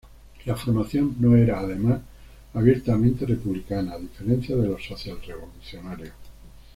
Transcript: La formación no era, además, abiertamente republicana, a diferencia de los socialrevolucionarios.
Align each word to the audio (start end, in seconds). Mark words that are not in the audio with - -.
La 0.45 0.55
formación 0.55 1.15
no 1.19 1.35
era, 1.35 1.59
además, 1.59 2.01
abiertamente 2.55 3.23
republicana, 3.23 3.93
a 3.93 3.99
diferencia 3.99 4.55
de 4.55 4.67
los 4.67 4.83
socialrevolucionarios. 4.83 6.15